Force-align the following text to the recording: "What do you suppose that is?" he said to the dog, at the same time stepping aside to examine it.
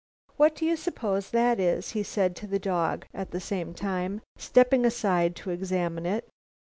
"What 0.37 0.55
do 0.55 0.65
you 0.65 0.77
suppose 0.77 1.29
that 1.29 1.59
is?" 1.59 1.91
he 1.91 2.01
said 2.01 2.35
to 2.37 2.47
the 2.47 2.57
dog, 2.57 3.05
at 3.13 3.29
the 3.29 3.39
same 3.39 3.75
time 3.75 4.21
stepping 4.35 4.83
aside 4.83 5.35
to 5.35 5.51
examine 5.51 6.07
it. 6.07 6.27